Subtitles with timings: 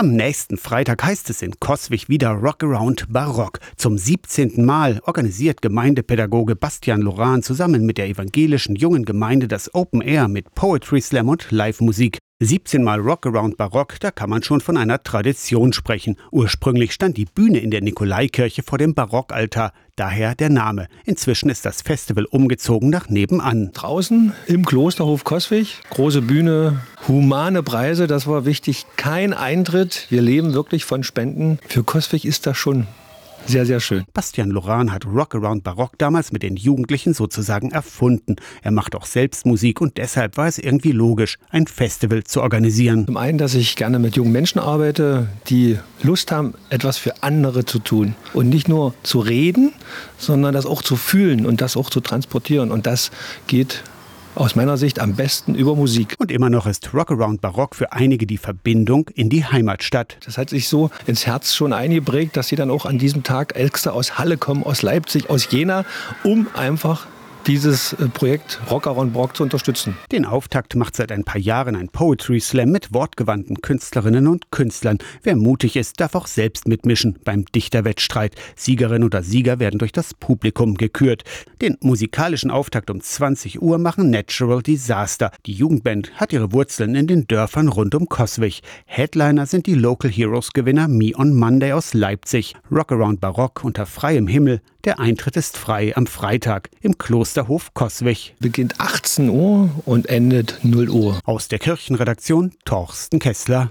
[0.00, 3.58] Am nächsten Freitag heißt es in Coswig wieder Rockaround Barock.
[3.74, 4.64] Zum 17.
[4.64, 10.54] Mal organisiert Gemeindepädagoge Bastian Loran zusammen mit der evangelischen jungen Gemeinde das Open Air mit
[10.54, 12.18] Poetry Slam und Live-Musik.
[12.40, 16.14] 17 Mal Rockaround Barock, da kann man schon von einer Tradition sprechen.
[16.30, 20.86] Ursprünglich stand die Bühne in der Nikolaikirche vor dem Barockaltar, daher der Name.
[21.06, 23.72] Inzwischen ist das Festival umgezogen nach nebenan.
[23.72, 26.78] Draußen im Klosterhof Coswig, große Bühne,
[27.08, 28.86] humane Preise, das war wichtig.
[28.96, 31.58] Kein Eintritt, wir leben wirklich von Spenden.
[31.66, 32.86] Für Coswig ist das schon
[33.46, 34.04] sehr, sehr schön.
[34.12, 38.36] Bastian Loran hat Rockaround Barock damals mit den Jugendlichen sozusagen erfunden.
[38.62, 43.06] Er macht auch selbst Musik und deshalb war es irgendwie logisch, ein Festival zu organisieren.
[43.06, 47.64] Zum einen, dass ich gerne mit jungen Menschen arbeite, die Lust haben, etwas für andere
[47.64, 48.14] zu tun.
[48.34, 49.72] Und nicht nur zu reden,
[50.18, 52.70] sondern das auch zu fühlen und das auch zu transportieren.
[52.70, 53.10] Und das
[53.46, 53.82] geht
[54.38, 56.14] aus meiner Sicht am besten über Musik.
[56.18, 60.16] Und immer noch ist Rockaround Barock für einige die Verbindung in die Heimatstadt.
[60.24, 63.56] Das hat sich so ins Herz schon eingeprägt, dass sie dann auch an diesem Tag
[63.56, 65.84] extra aus Halle kommen, aus Leipzig, aus Jena,
[66.22, 67.06] um einfach
[67.48, 69.96] dieses äh, Projekt Rocker on Brock zu unterstützen.
[70.12, 74.98] Den Auftakt macht seit ein paar Jahren ein Poetry Slam mit wortgewandten Künstlerinnen und Künstlern.
[75.22, 78.34] Wer mutig ist, darf auch selbst mitmischen beim Dichterwettstreit.
[78.54, 81.24] Siegerin oder Sieger werden durch das Publikum gekürt.
[81.62, 85.32] Den musikalischen Auftakt um 20 Uhr machen Natural Disaster.
[85.46, 88.60] Die Jugendband hat ihre Wurzeln in den Dörfern rund um Coswig.
[88.84, 92.54] Headliner sind die Local Heroes Gewinner Me on Monday aus Leipzig.
[92.70, 94.60] Rockaround Barock unter freiem Himmel.
[94.84, 98.34] Der Eintritt ist frei am Freitag im Kloster Klosterhof Coswig.
[98.40, 101.20] Beginnt 18 Uhr und endet 0 Uhr.
[101.24, 103.66] Aus der Kirchenredaktion Torsten Kessler.